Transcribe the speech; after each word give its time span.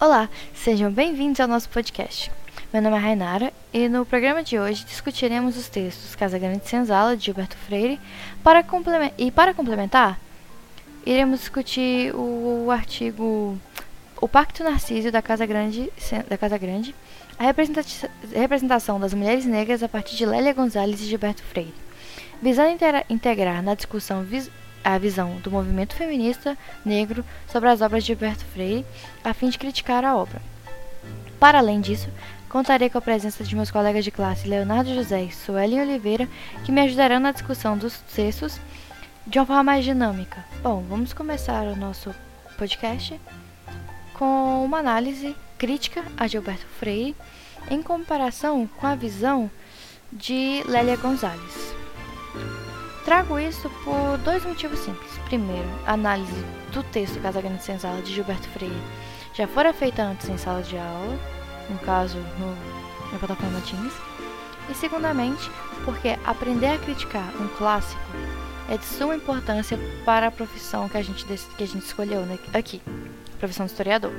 Olá, 0.00 0.30
sejam 0.54 0.92
bem-vindos 0.92 1.40
ao 1.40 1.48
nosso 1.48 1.68
podcast. 1.70 2.30
Meu 2.72 2.80
nome 2.80 2.96
é 2.96 3.00
Rainara 3.00 3.52
e 3.72 3.88
no 3.88 4.06
programa 4.06 4.44
de 4.44 4.56
hoje 4.56 4.84
discutiremos 4.84 5.56
os 5.56 5.68
textos 5.68 6.14
Casa 6.14 6.38
Grande 6.38 6.68
Senzala, 6.68 7.16
de 7.16 7.24
Gilberto 7.24 7.56
Freire, 7.56 7.98
para 8.44 8.64
e 9.18 9.32
para 9.32 9.52
complementar, 9.52 10.16
iremos 11.04 11.40
discutir 11.40 12.14
o 12.14 12.70
artigo 12.70 13.58
O 14.20 14.28
Pacto 14.28 14.62
Narcísio 14.62 15.10
da 15.10 15.20
Casa 15.20 15.44
Grande, 15.44 15.92
da 16.28 16.38
Casa 16.38 16.56
Grande 16.58 16.94
a 17.36 17.44
representação 18.38 19.00
das 19.00 19.12
mulheres 19.12 19.44
negras 19.46 19.82
a 19.82 19.88
partir 19.88 20.14
de 20.14 20.24
Lélia 20.24 20.52
Gonzalez 20.52 21.00
e 21.00 21.06
Gilberto 21.06 21.42
Freire, 21.42 21.74
visando 22.40 22.78
integrar 23.10 23.64
na 23.64 23.74
discussão 23.74 24.22
a 24.94 24.98
visão 24.98 25.36
do 25.36 25.50
movimento 25.50 25.94
feminista 25.94 26.56
negro 26.82 27.22
sobre 27.46 27.68
as 27.68 27.82
obras 27.82 28.02
de 28.02 28.08
Gilberto 28.08 28.44
Freire, 28.46 28.86
a 29.22 29.34
fim 29.34 29.50
de 29.50 29.58
criticar 29.58 30.02
a 30.02 30.16
obra. 30.16 30.40
Para 31.38 31.58
além 31.58 31.80
disso, 31.80 32.08
contarei 32.48 32.88
com 32.88 32.96
a 32.96 33.02
presença 33.02 33.44
de 33.44 33.54
meus 33.54 33.70
colegas 33.70 34.02
de 34.02 34.10
classe 34.10 34.48
Leonardo 34.48 34.94
José 34.94 35.24
e 35.24 35.30
Suelen 35.30 35.82
Oliveira, 35.82 36.26
que 36.64 36.72
me 36.72 36.80
ajudarão 36.80 37.20
na 37.20 37.32
discussão 37.32 37.76
dos 37.76 37.98
textos 38.14 38.58
de 39.26 39.38
uma 39.38 39.44
forma 39.44 39.62
mais 39.62 39.84
dinâmica. 39.84 40.42
Bom, 40.62 40.82
vamos 40.88 41.12
começar 41.12 41.64
o 41.64 41.76
nosso 41.76 42.14
podcast 42.56 43.20
com 44.14 44.64
uma 44.64 44.78
análise 44.78 45.36
crítica 45.58 46.02
a 46.16 46.26
Gilberto 46.26 46.66
Freire 46.78 47.14
em 47.70 47.82
comparação 47.82 48.66
com 48.66 48.86
a 48.86 48.94
visão 48.94 49.50
de 50.10 50.62
Lélia 50.66 50.96
Gonzalez. 50.96 51.77
Trago 53.04 53.38
isso 53.38 53.70
por 53.84 54.18
dois 54.18 54.44
motivos 54.44 54.78
simples. 54.80 55.10
Primeiro, 55.26 55.68
a 55.86 55.94
análise 55.94 56.44
do 56.72 56.82
texto 56.82 57.20
Casa 57.20 57.40
Grande 57.40 57.62
Senzala 57.62 58.02
de 58.02 58.12
Gilberto 58.12 58.48
Freire 58.48 58.82
já 59.34 59.46
fora 59.46 59.72
feita 59.72 60.02
antes 60.02 60.28
em 60.28 60.36
sala 60.36 60.62
de 60.62 60.76
aula, 60.76 61.18
no 61.70 61.78
caso 61.78 62.18
no, 62.38 63.12
na 63.12 63.18
plataforma 63.18 63.60
Teams. 63.60 63.94
E 64.68 64.74
segundamente, 64.74 65.50
porque 65.84 66.18
aprender 66.24 66.66
a 66.66 66.78
criticar 66.78 67.32
um 67.40 67.48
clássico 67.56 68.00
é 68.68 68.76
de 68.76 68.84
suma 68.84 69.16
importância 69.16 69.78
para 70.04 70.26
a 70.26 70.30
profissão 70.30 70.88
que 70.88 70.96
a 70.98 71.02
gente, 71.02 71.24
que 71.24 71.62
a 71.62 71.66
gente 71.66 71.84
escolheu 71.84 72.20
né, 72.22 72.38
aqui, 72.52 72.82
a 73.34 73.38
profissão 73.38 73.64
de 73.64 73.72
historiador. 73.72 74.12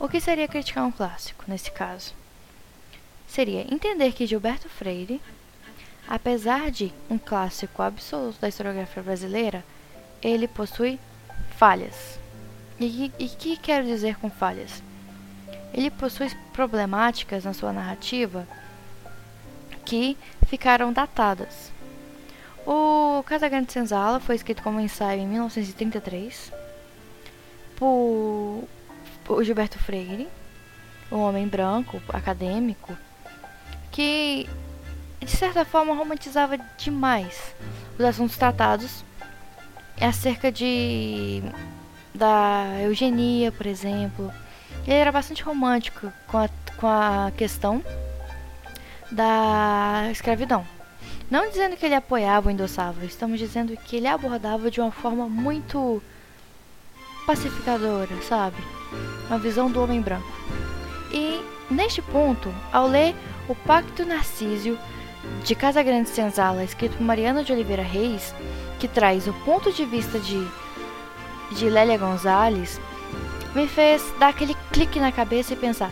O 0.00 0.08
que 0.08 0.20
seria 0.20 0.48
criticar 0.48 0.84
um 0.84 0.90
clássico, 0.90 1.44
nesse 1.46 1.70
caso? 1.70 2.12
Seria 3.28 3.72
entender 3.72 4.12
que 4.12 4.26
Gilberto 4.26 4.68
Freire 4.68 5.20
Apesar 6.08 6.70
de 6.70 6.92
um 7.08 7.18
clássico 7.18 7.82
absoluto 7.82 8.40
da 8.40 8.48
historiografia 8.48 9.02
brasileira, 9.02 9.64
ele 10.22 10.46
possui 10.46 10.98
falhas. 11.56 12.18
E 12.78 13.10
o 13.18 13.28
que 13.36 13.56
quero 13.56 13.86
dizer 13.86 14.16
com 14.16 14.28
falhas? 14.28 14.82
Ele 15.72 15.90
possui 15.90 16.28
problemáticas 16.52 17.44
na 17.44 17.52
sua 17.52 17.72
narrativa 17.72 18.46
que 19.84 20.16
ficaram 20.46 20.92
datadas. 20.92 21.72
O 22.66 23.22
Casagrande 23.24 23.72
Senzala 23.72 24.20
foi 24.20 24.36
escrito 24.36 24.62
como 24.62 24.80
ensaio 24.80 25.20
em 25.20 25.26
1933 25.26 26.52
por, 27.76 28.64
por 29.24 29.44
Gilberto 29.44 29.78
Freire, 29.78 30.28
um 31.12 31.18
homem 31.18 31.46
branco, 31.46 32.00
acadêmico, 32.08 32.96
que 33.90 34.48
de 35.24 35.32
certa 35.32 35.64
forma 35.64 35.94
romantizava 35.94 36.58
demais 36.76 37.54
os 37.98 38.04
assuntos 38.04 38.36
tratados 38.36 39.04
acerca 40.00 40.50
de 40.52 41.42
da 42.14 42.66
eugenia, 42.82 43.50
por 43.50 43.66
exemplo. 43.66 44.32
Ele 44.86 44.96
era 44.96 45.10
bastante 45.10 45.42
romântico 45.42 46.12
com 46.28 46.38
a, 46.38 46.48
com 46.76 46.86
a 46.86 47.32
questão 47.36 47.82
da 49.10 50.08
escravidão. 50.10 50.64
Não 51.30 51.48
dizendo 51.48 51.76
que 51.76 51.86
ele 51.86 51.94
apoiava 51.94 52.48
ou 52.48 52.52
endossava, 52.52 53.04
estamos 53.04 53.38
dizendo 53.38 53.76
que 53.76 53.96
ele 53.96 54.06
abordava 54.06 54.70
de 54.70 54.80
uma 54.80 54.92
forma 54.92 55.28
muito 55.28 56.02
pacificadora, 57.26 58.14
sabe? 58.22 58.56
Uma 59.28 59.38
visão 59.38 59.70
do 59.70 59.82
homem 59.82 60.00
branco. 60.00 60.30
E 61.10 61.42
neste 61.70 62.02
ponto, 62.02 62.54
ao 62.70 62.86
ler 62.86 63.14
o 63.48 63.54
Pacto 63.54 64.04
Narcísio 64.04 64.78
de 65.44 65.54
Casa 65.54 65.82
Grande 65.82 66.08
Senzala, 66.08 66.64
escrito 66.64 66.96
por 66.96 67.04
Mariana 67.04 67.44
de 67.44 67.52
Oliveira 67.52 67.82
Reis, 67.82 68.34
que 68.78 68.88
traz 68.88 69.26
o 69.26 69.32
ponto 69.44 69.72
de 69.72 69.84
vista 69.84 70.18
de, 70.18 70.46
de 71.52 71.68
Lélia 71.68 71.98
Gonzalez, 71.98 72.80
me 73.54 73.68
fez 73.68 74.02
dar 74.18 74.28
aquele 74.28 74.54
clique 74.72 74.98
na 74.98 75.12
cabeça 75.12 75.52
e 75.52 75.56
pensar: 75.56 75.90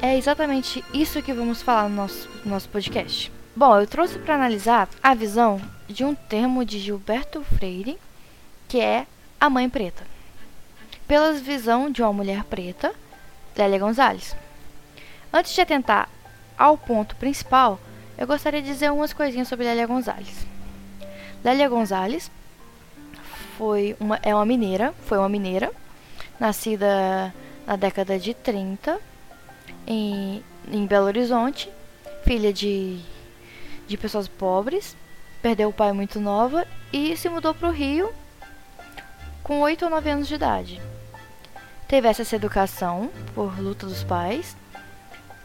é 0.00 0.16
exatamente 0.16 0.84
isso 0.92 1.22
que 1.22 1.32
vamos 1.32 1.62
falar 1.62 1.88
no 1.88 1.96
nosso, 1.96 2.28
no 2.44 2.52
nosso 2.52 2.68
podcast. 2.68 3.32
Bom, 3.54 3.78
eu 3.80 3.86
trouxe 3.86 4.18
para 4.18 4.34
analisar 4.34 4.88
a 5.02 5.14
visão 5.14 5.60
de 5.88 6.04
um 6.04 6.14
termo 6.14 6.64
de 6.64 6.78
Gilberto 6.78 7.42
Freire, 7.42 7.98
que 8.68 8.80
é 8.80 9.06
a 9.40 9.48
mãe 9.48 9.68
preta. 9.68 10.04
Pela 11.08 11.32
visão 11.32 11.90
de 11.90 12.02
uma 12.02 12.12
mulher 12.12 12.44
preta, 12.44 12.92
Lélia 13.56 13.78
Gonzalez. 13.78 14.36
Antes 15.32 15.54
de 15.54 15.60
atentar 15.60 16.08
ao 16.58 16.76
ponto 16.76 17.16
principal, 17.16 17.78
eu 18.18 18.26
gostaria 18.26 18.62
de 18.62 18.68
dizer 18.68 18.90
umas 18.90 19.12
coisinhas 19.12 19.48
sobre 19.48 19.64
Lélia 19.66 19.86
Gonzalez. 19.86 20.46
Lélia 21.44 21.68
Gonzalez 21.68 22.30
foi 23.56 23.96
uma, 24.00 24.18
é 24.22 24.34
uma 24.34 24.46
mineira, 24.46 24.94
foi 25.06 25.18
uma 25.18 25.28
mineira, 25.28 25.70
nascida 26.38 27.34
na 27.66 27.76
década 27.76 28.18
de 28.18 28.34
30 28.34 28.98
em, 29.86 30.42
em 30.70 30.86
Belo 30.86 31.06
Horizonte, 31.06 31.70
filha 32.24 32.52
de, 32.52 33.00
de 33.86 33.96
pessoas 33.96 34.28
pobres, 34.28 34.96
perdeu 35.40 35.68
o 35.68 35.72
pai 35.72 35.92
muito 35.92 36.18
nova 36.18 36.66
e 36.92 37.16
se 37.16 37.28
mudou 37.28 37.54
para 37.54 37.68
o 37.68 37.72
Rio 37.72 38.12
com 39.42 39.60
8 39.60 39.84
ou 39.84 39.90
9 39.90 40.10
anos 40.10 40.28
de 40.28 40.34
idade. 40.34 40.80
Teve 41.86 42.08
essa 42.08 42.34
educação 42.34 43.10
por 43.34 43.58
luta 43.60 43.86
dos 43.86 44.02
pais, 44.02 44.56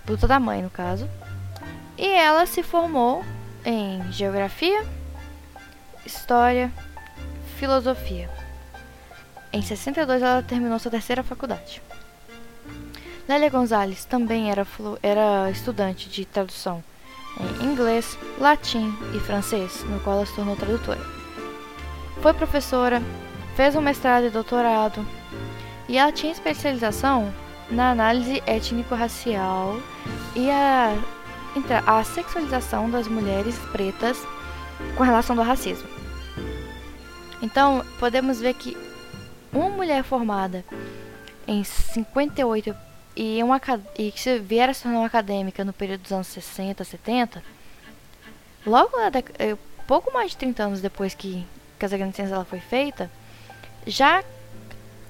luta 0.07 0.27
da 0.27 0.39
mãe 0.39 0.61
no 0.63 0.71
caso, 0.71 1.07
e 2.01 2.07
ela 2.07 2.47
se 2.47 2.63
formou 2.63 3.23
em 3.63 4.11
Geografia, 4.11 4.83
História, 6.03 6.71
Filosofia. 7.57 8.27
Em 9.53 9.61
62 9.61 10.23
ela 10.23 10.41
terminou 10.41 10.79
sua 10.79 10.89
terceira 10.89 11.21
faculdade. 11.21 11.79
Lélia 13.29 13.51
Gonzalez 13.51 14.03
também 14.03 14.49
era, 14.49 14.65
era 15.03 15.51
estudante 15.51 16.09
de 16.09 16.25
tradução 16.25 16.83
em 17.61 17.65
inglês, 17.65 18.17
latim 18.39 18.91
e 19.15 19.19
francês, 19.19 19.83
no 19.83 19.99
qual 19.99 20.17
ela 20.17 20.25
se 20.25 20.35
tornou 20.35 20.55
tradutora. 20.55 20.99
Foi 22.19 22.33
professora, 22.33 22.99
fez 23.55 23.75
um 23.75 23.81
mestrado 23.81 24.25
e 24.25 24.31
doutorado, 24.31 25.05
e 25.87 25.99
ela 25.99 26.11
tinha 26.11 26.33
especialização 26.33 27.31
na 27.69 27.91
análise 27.91 28.41
étnico-racial 28.47 29.79
e 30.35 30.49
a 30.49 30.97
a 31.85 32.03
sexualização 32.03 32.89
das 32.89 33.07
mulheres 33.07 33.57
pretas 33.71 34.17
com 34.95 35.03
relação 35.03 35.37
ao 35.37 35.45
racismo. 35.45 35.87
Então, 37.41 37.85
podemos 37.99 38.39
ver 38.39 38.53
que 38.53 38.77
uma 39.51 39.69
mulher 39.69 40.03
formada 40.03 40.63
em 41.47 41.63
58 41.63 42.75
e, 43.15 43.43
uma, 43.43 43.59
e 43.97 44.11
que 44.11 44.39
vier 44.39 44.69
a 44.69 44.73
se 44.73 44.83
tornar 44.83 44.99
uma 44.99 45.07
acadêmica 45.07 45.65
no 45.65 45.73
período 45.73 46.01
dos 46.01 46.11
anos 46.11 46.27
60, 46.27 46.83
70, 46.83 47.43
logo 48.65 48.91
eh, 49.37 49.57
pouco 49.87 50.13
mais 50.13 50.31
de 50.31 50.37
30 50.37 50.63
anos 50.63 50.81
depois 50.81 51.13
que 51.13 51.45
Casa 51.77 51.97
Grande 51.97 52.15
Senzala 52.15 52.45
foi 52.45 52.59
feita, 52.59 53.11
já 53.85 54.23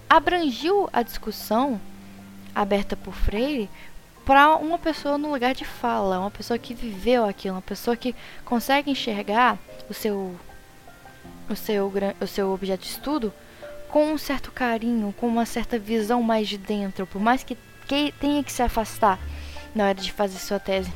abrangiu 0.09 0.89
a 0.91 1.03
discussão 1.03 1.79
aberta 2.55 2.95
por 2.95 3.13
Freire 3.13 3.69
para 4.31 4.55
uma 4.55 4.77
pessoa 4.77 5.17
no 5.17 5.29
lugar 5.29 5.53
de 5.53 5.65
fala, 5.65 6.17
uma 6.17 6.31
pessoa 6.31 6.57
que 6.57 6.73
viveu 6.73 7.25
aquilo, 7.25 7.55
uma 7.55 7.61
pessoa 7.61 7.97
que 7.97 8.15
consegue 8.45 8.89
enxergar 8.89 9.57
o 9.89 9.93
seu 9.93 10.33
o 11.49 11.53
seu 11.53 11.91
o 12.21 12.25
seu 12.25 12.53
objeto 12.53 12.83
de 12.83 12.91
estudo 12.91 13.33
com 13.89 14.13
um 14.13 14.17
certo 14.17 14.49
carinho, 14.49 15.13
com 15.17 15.27
uma 15.27 15.45
certa 15.45 15.77
visão 15.77 16.23
mais 16.23 16.47
de 16.47 16.57
dentro, 16.57 17.05
por 17.05 17.21
mais 17.21 17.43
que, 17.43 17.57
que 17.85 18.13
tenha 18.21 18.41
que 18.41 18.53
se 18.53 18.63
afastar 18.63 19.19
na 19.75 19.87
hora 19.87 19.95
de 19.95 20.13
fazer 20.13 20.39
sua 20.39 20.61
tese. 20.61 20.93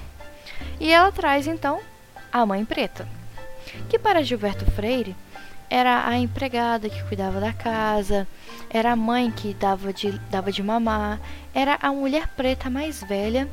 E 0.80 0.90
ela 0.90 1.12
traz 1.12 1.46
então 1.46 1.82
a 2.32 2.46
mãe 2.46 2.64
preta, 2.64 3.06
que 3.90 4.00
para 4.00 4.24
Gilberto 4.24 4.64
Freire 4.72 5.14
era 5.76 6.08
a 6.08 6.18
empregada 6.18 6.90
que 6.90 7.04
cuidava 7.04 7.42
da 7.42 7.52
casa, 7.52 8.26
era 8.70 8.94
a 8.94 8.96
mãe 8.96 9.30
que 9.30 9.54
dava 9.54 9.92
de, 9.92 10.10
dava 10.32 10.50
de 10.50 10.64
mamar, 10.64 11.20
era 11.54 11.78
a 11.82 11.92
mulher 11.92 12.30
preta 12.30 12.70
mais 12.70 13.04
velha 13.04 13.46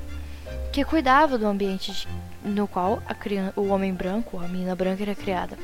que 0.72 0.84
cuidava 0.84 1.36
do 1.36 1.48
ambiente 1.48 1.90
de, 1.90 2.08
no 2.44 2.68
qual 2.68 3.02
a 3.08 3.12
criança, 3.12 3.58
o 3.58 3.66
homem 3.66 3.92
branco, 3.92 4.38
a 4.38 4.46
menina 4.46 4.76
branca 4.76 5.02
era 5.02 5.16
criada. 5.16 5.58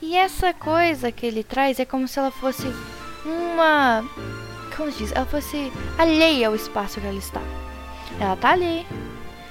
E 0.00 0.14
essa 0.14 0.54
coisa 0.54 1.10
que 1.10 1.26
ele 1.26 1.42
traz 1.42 1.80
é 1.80 1.84
como 1.84 2.06
se 2.06 2.20
ela 2.20 2.30
fosse 2.30 2.68
uma 3.24 4.04
como 4.76 4.92
se 4.92 4.98
diz, 4.98 5.12
ela 5.12 5.26
fosse 5.26 5.72
alheia 5.98 6.46
ao 6.46 6.54
espaço 6.54 7.00
que 7.00 7.06
ela 7.08 7.18
está. 7.18 7.42
Ela 8.20 8.36
tá 8.36 8.50
ali, 8.50 8.86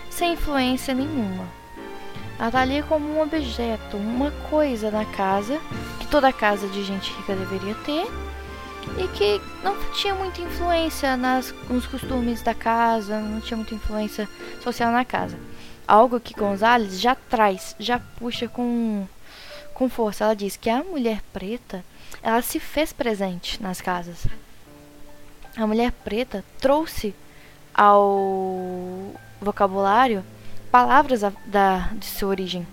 sem 0.10 0.32
influência 0.32 0.94
nenhuma. 0.94 1.46
Ela 2.38 2.52
tá 2.52 2.62
ali 2.62 2.84
como 2.84 3.06
um 3.08 3.22
objeto, 3.22 3.96
uma 3.96 4.32
coisa 4.50 4.92
na 4.92 5.06
casa, 5.06 5.60
que 6.00 6.08
toda 6.08 6.32
casa 6.34 6.68
de 6.68 6.84
gente 6.84 7.12
rica 7.14 7.36
deveria 7.36 7.76
ter, 7.86 8.06
e 8.98 9.08
que 9.10 9.42
não 9.64 9.76
tinha 9.94 10.14
muita 10.14 10.42
influência 10.42 11.18
nas, 11.18 11.54
nos 11.70 11.88
costumes 11.88 12.42
da 12.42 12.54
casa, 12.54 13.20
não 13.20 13.42
tinha 13.42 13.58
muita 13.58 13.74
influência 13.74 14.30
social 14.62 14.92
na 14.92 15.04
casa. 15.04 15.38
Algo 15.88 16.20
que 16.20 16.34
Gonzalez 16.34 17.00
já 17.00 17.16
traz, 17.16 17.76
já 17.80 18.00
puxa 18.00 18.48
com, 18.48 19.08
com 19.74 19.90
força. 19.90 20.24
Ela 20.24 20.36
diz 20.36 20.58
que 20.58 20.70
a 20.70 20.84
mulher 20.84 21.22
preta, 21.32 21.84
ela 22.22 22.42
se 22.42 22.60
fez 22.60 22.92
presente 22.92 23.62
nas 23.62 23.82
casas. 23.82 24.26
A 25.56 25.66
mulher 25.66 25.92
preta 25.92 26.44
trouxe 26.60 27.14
ao 27.74 29.14
vocabulário 29.42 30.24
palavras 30.76 31.22
da, 31.46 31.90
de 31.94 32.06
sua 32.06 32.28
origem. 32.28 32.68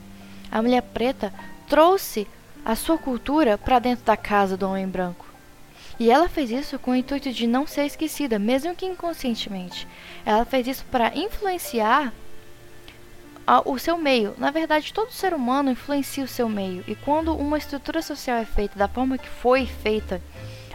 A 0.50 0.60
mulher 0.60 0.82
preta 0.82 1.32
trouxe 1.68 2.26
a 2.64 2.74
sua 2.74 2.98
cultura 2.98 3.56
para 3.56 3.78
dentro 3.78 4.04
da 4.04 4.16
casa 4.16 4.56
do 4.56 4.66
homem 4.66 4.88
branco. 4.88 5.24
E 6.00 6.10
ela 6.10 6.28
fez 6.28 6.50
isso 6.50 6.80
com 6.80 6.90
o 6.90 6.96
intuito 6.96 7.30
de 7.30 7.46
não 7.46 7.64
ser 7.64 7.86
esquecida, 7.86 8.40
mesmo 8.40 8.74
que 8.74 8.84
inconscientemente. 8.84 9.86
Ela 10.26 10.44
fez 10.44 10.66
isso 10.66 10.84
para 10.90 11.16
influenciar 11.16 12.12
o 13.64 13.78
seu 13.78 13.96
meio. 13.96 14.34
Na 14.36 14.50
verdade, 14.50 14.92
todo 14.92 15.12
ser 15.12 15.32
humano 15.32 15.70
influencia 15.70 16.24
o 16.24 16.28
seu 16.28 16.48
meio. 16.48 16.82
E 16.88 16.96
quando 16.96 17.32
uma 17.36 17.56
estrutura 17.56 18.02
social 18.02 18.38
é 18.38 18.44
feita 18.44 18.76
da 18.76 18.88
forma 18.88 19.16
que 19.16 19.28
foi 19.28 19.64
feita 19.64 20.20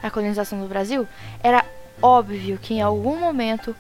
a 0.02 0.10
colonização 0.10 0.62
do 0.62 0.68
Brasil, 0.70 1.06
era 1.44 1.66
óbvio 2.02 2.58
que 2.58 2.76
em 2.76 2.82
algum 2.82 3.18
momento 3.18 3.76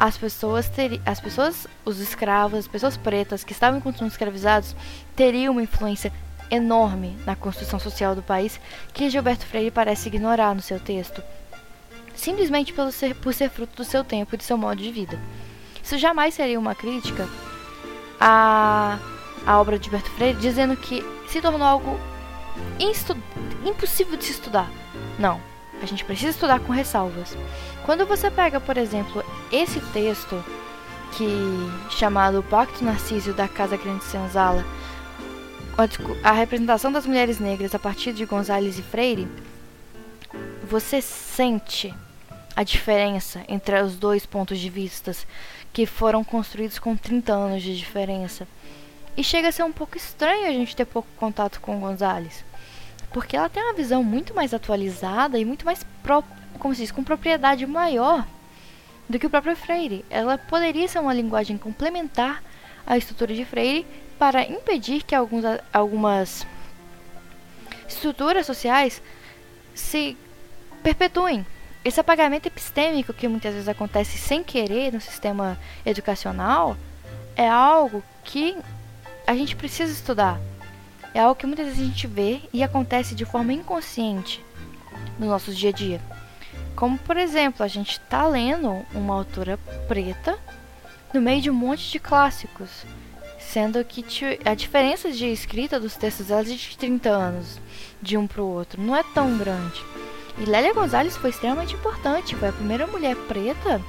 as 0.00 0.16
pessoas 0.16 0.66
teriam, 0.66 1.02
as 1.04 1.20
pessoas, 1.20 1.66
os 1.84 2.00
escravos, 2.00 2.60
as 2.60 2.66
pessoas 2.66 2.96
pretas 2.96 3.44
que 3.44 3.52
estavam 3.52 3.78
enquanto 3.78 4.02
escravizados 4.06 4.74
teriam 5.14 5.52
uma 5.52 5.62
influência 5.62 6.10
enorme 6.50 7.18
na 7.26 7.36
construção 7.36 7.78
social 7.78 8.14
do 8.14 8.22
país 8.22 8.58
que 8.94 9.10
Gilberto 9.10 9.44
Freire 9.44 9.70
parece 9.70 10.08
ignorar 10.08 10.54
no 10.54 10.62
seu 10.62 10.80
texto, 10.80 11.22
simplesmente 12.14 12.72
pelo 12.72 12.90
ser, 12.90 13.14
por 13.14 13.34
ser 13.34 13.50
fruto 13.50 13.76
do 13.76 13.84
seu 13.84 14.02
tempo 14.02 14.34
e 14.34 14.38
de 14.38 14.44
seu 14.44 14.56
modo 14.56 14.80
de 14.80 14.90
vida. 14.90 15.20
Isso 15.84 15.98
jamais 15.98 16.32
seria 16.32 16.58
uma 16.58 16.74
crítica 16.74 17.28
à, 18.18 18.98
à 19.46 19.60
obra 19.60 19.78
de 19.78 19.84
Gilberto 19.84 20.10
Freire, 20.12 20.38
dizendo 20.40 20.78
que 20.78 21.04
se 21.28 21.42
tornou 21.42 21.62
algo 21.62 22.00
impossível 23.64 24.16
de 24.16 24.24
se 24.24 24.32
estudar. 24.32 24.70
Não, 25.18 25.38
a 25.82 25.86
gente 25.86 26.04
precisa 26.04 26.30
estudar 26.30 26.58
com 26.60 26.72
ressalvas. 26.72 27.36
Quando 27.84 28.06
você 28.06 28.30
pega, 28.30 28.60
por 28.60 28.76
exemplo, 28.76 29.24
esse 29.50 29.80
texto 29.92 30.42
que 31.16 31.26
chamado 31.90 32.42
Pacto 32.42 32.84
Narciso 32.84 33.32
da 33.32 33.48
Casa 33.48 33.76
Grande 33.76 34.04
Senzala, 34.04 34.64
a 36.22 36.32
representação 36.32 36.92
das 36.92 37.06
mulheres 37.06 37.38
negras 37.38 37.74
a 37.74 37.78
partir 37.78 38.12
de 38.12 38.24
Gonzales 38.26 38.78
e 38.78 38.82
Freire, 38.82 39.26
você 40.62 41.00
sente 41.00 41.94
a 42.54 42.62
diferença 42.62 43.42
entre 43.48 43.80
os 43.80 43.96
dois 43.96 44.26
pontos 44.26 44.58
de 44.58 44.68
vista 44.68 45.12
que 45.72 45.86
foram 45.86 46.22
construídos 46.22 46.78
com 46.78 46.96
30 46.96 47.32
anos 47.32 47.62
de 47.62 47.76
diferença. 47.76 48.46
E 49.16 49.24
chega 49.24 49.48
a 49.48 49.52
ser 49.52 49.62
um 49.62 49.72
pouco 49.72 49.96
estranho 49.96 50.46
a 50.46 50.52
gente 50.52 50.76
ter 50.76 50.84
pouco 50.84 51.08
contato 51.16 51.60
com 51.60 51.80
Gonzales, 51.80 52.44
porque 53.12 53.36
ela 53.36 53.48
tem 53.48 53.62
uma 53.62 53.74
visão 53.74 54.04
muito 54.04 54.34
mais 54.34 54.52
atualizada 54.52 55.38
e 55.38 55.44
muito 55.44 55.64
mais 55.64 55.84
pro, 56.02 56.22
como 56.60 56.74
se 56.74 56.82
diz, 56.82 56.92
com 56.92 57.02
propriedade 57.02 57.66
maior 57.66 58.24
do 59.08 59.18
que 59.18 59.26
o 59.26 59.30
próprio 59.30 59.56
Freire. 59.56 60.04
Ela 60.08 60.38
poderia 60.38 60.86
ser 60.86 61.00
uma 61.00 61.12
linguagem 61.12 61.58
complementar 61.58 62.42
à 62.86 62.96
estrutura 62.96 63.34
de 63.34 63.44
Freire 63.44 63.84
para 64.18 64.44
impedir 64.44 65.02
que 65.02 65.14
alguns, 65.14 65.44
algumas 65.72 66.46
estruturas 67.88 68.46
sociais 68.46 69.02
se 69.74 70.16
perpetuem. 70.82 71.44
Esse 71.84 71.98
apagamento 71.98 72.46
epistêmico 72.46 73.12
que 73.12 73.26
muitas 73.26 73.54
vezes 73.54 73.68
acontece 73.68 74.18
sem 74.18 74.44
querer 74.44 74.92
no 74.92 75.00
sistema 75.00 75.58
educacional 75.84 76.76
é 77.34 77.48
algo 77.48 78.04
que 78.22 78.56
a 79.26 79.34
gente 79.34 79.56
precisa 79.56 79.90
estudar. 79.90 80.38
É 81.14 81.20
algo 81.20 81.34
que 81.34 81.46
muitas 81.46 81.66
vezes 81.66 81.80
a 81.80 81.86
gente 81.86 82.06
vê 82.06 82.42
e 82.52 82.62
acontece 82.62 83.14
de 83.14 83.24
forma 83.24 83.52
inconsciente 83.52 84.44
no 85.18 85.26
nosso 85.26 85.52
dia 85.52 85.70
a 85.70 85.72
dia. 85.72 86.00
Como, 86.80 86.96
por 86.96 87.18
exemplo, 87.18 87.62
a 87.62 87.68
gente 87.68 87.92
está 87.92 88.26
lendo 88.26 88.86
uma 88.94 89.14
autora 89.14 89.58
preta 89.86 90.38
no 91.12 91.20
meio 91.20 91.42
de 91.42 91.50
um 91.50 91.54
monte 91.54 91.90
de 91.90 91.98
clássicos 91.98 92.86
sendo 93.38 93.84
que 93.84 94.02
a 94.46 94.54
diferença 94.54 95.10
de 95.10 95.26
escrita 95.26 95.78
dos 95.78 95.94
textos 95.96 96.30
é 96.30 96.42
de 96.42 96.76
30 96.78 97.10
anos 97.10 97.60
de 98.00 98.16
um 98.16 98.26
para 98.26 98.40
o 98.40 98.46
outro, 98.46 98.80
não 98.80 98.96
é 98.96 99.02
tão 99.02 99.36
grande. 99.36 99.84
E 100.38 100.44
Lélia 100.46 100.72
Gonzalez 100.72 101.16
foi 101.18 101.28
extremamente 101.28 101.74
importante, 101.74 102.34
foi 102.36 102.48
a 102.48 102.52
primeira 102.52 102.86
mulher 102.86 103.14
preta 103.28 103.82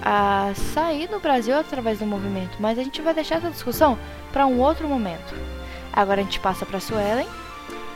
a 0.00 0.52
sair 0.74 1.10
no 1.10 1.18
Brasil 1.18 1.58
através 1.58 1.98
do 1.98 2.06
movimento, 2.06 2.56
mas 2.60 2.78
a 2.78 2.84
gente 2.84 3.02
vai 3.02 3.14
deixar 3.14 3.36
essa 3.36 3.50
discussão 3.50 3.98
para 4.32 4.46
um 4.46 4.60
outro 4.60 4.86
momento. 4.86 5.34
Agora 5.92 6.20
a 6.20 6.24
gente 6.24 6.38
passa 6.38 6.64
para 6.64 6.78
Suelen 6.78 7.26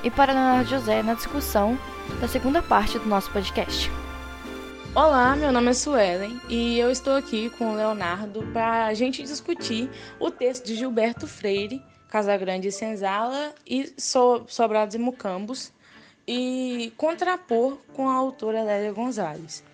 e 0.03 0.11
para 0.11 0.33
Leonardo 0.33 0.69
José 0.69 1.01
na 1.01 1.15
discussão 1.15 1.79
da 2.21 2.29
segunda 2.29 2.63
parte 2.63 2.99
do 2.99 3.07
nosso 3.07 3.31
podcast. 3.31 3.91
Olá, 4.95 5.35
meu 5.37 5.51
nome 5.51 5.71
é 5.71 5.73
Suelen 5.75 6.41
e 6.49 6.79
eu 6.79 6.91
estou 6.91 7.15
aqui 7.17 7.51
com 7.51 7.73
o 7.73 7.77
Leonardo 7.77 8.43
para 8.53 8.87
a 8.87 8.95
gente 8.95 9.23
discutir 9.23 9.91
o 10.21 10.31
texto 10.31 10.65
de 10.67 10.75
Gilberto 10.75 11.27
Freire, 11.27 11.83
Casagrande 12.09 12.69
e 12.69 12.73
Senzala 12.73 13.55
e 13.67 13.93
so 13.97 14.45
Sobrados 14.47 14.95
e 14.95 14.99
Mucambos 14.99 15.73
e 16.27 16.93
contrapor 16.97 17.79
com 17.93 18.09
a 18.09 18.15
autora 18.15 18.63
Lélia 18.63 18.93
Gonzalez. 18.93 19.65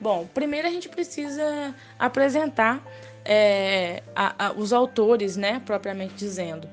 Bom, 0.00 0.26
primeiro 0.32 0.66
a 0.66 0.70
gente 0.70 0.88
precisa 0.88 1.74
apresentar 1.98 2.82
é, 3.24 4.02
a, 4.16 4.46
a, 4.46 4.52
os 4.52 4.72
autores, 4.72 5.36
né, 5.36 5.60
propriamente 5.64 6.14
dizendo. 6.14 6.68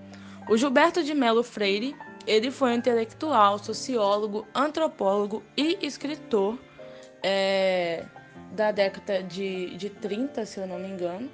O 0.50 0.56
Gilberto 0.56 1.04
de 1.04 1.14
Melo 1.14 1.44
Freire, 1.44 1.94
ele 2.28 2.52
foi 2.52 2.72
um 2.72 2.76
intelectual, 2.76 3.58
sociólogo, 3.58 4.46
antropólogo 4.54 5.42
e 5.56 5.78
escritor 5.82 6.60
é, 7.24 8.04
da 8.52 8.72
década 8.72 9.24
de, 9.24 9.76
de 9.78 9.90
30, 9.90 10.46
se 10.46 10.60
eu 10.60 10.68
não 10.68 10.78
me 10.78 10.90
engano. 10.90 11.32